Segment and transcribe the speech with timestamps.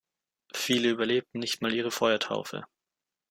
[0.55, 2.63] Viele überlebten nicht mal ihre Feuertaufe.